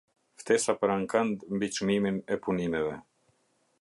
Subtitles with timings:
[0.43, 2.97] Ftesa për ankand mbi çmimin e punimeve.